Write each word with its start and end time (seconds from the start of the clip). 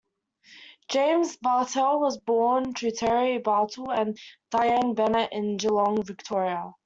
James 0.87 1.37
Bartel 1.37 1.99
was 1.99 2.17
born 2.17 2.73
to 2.73 2.89
Terry 2.89 3.37
Bartel 3.37 3.91
and 3.91 4.19
Dianne 4.49 4.95
Bennett 4.95 5.29
in 5.31 5.57
Geelong, 5.57 6.01
Victoria. 6.01 6.73